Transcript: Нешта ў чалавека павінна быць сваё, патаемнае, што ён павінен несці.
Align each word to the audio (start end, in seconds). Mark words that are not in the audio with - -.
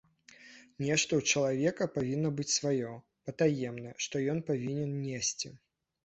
Нешта 0.83 1.11
ў 1.19 1.21
чалавека 1.33 1.87
павінна 1.97 2.31
быць 2.39 2.53
сваё, 2.59 2.93
патаемнае, 3.27 3.91
што 4.05 4.15
ён 4.33 4.39
павінен 4.49 4.97
несці. 5.05 5.53